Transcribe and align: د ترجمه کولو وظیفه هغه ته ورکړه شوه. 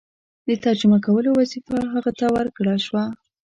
د 0.47 0.49
ترجمه 0.65 0.97
کولو 1.05 1.29
وظیفه 1.39 1.77
هغه 1.93 2.11
ته 2.19 2.25
ورکړه 2.37 2.73
شوه. 2.85 3.03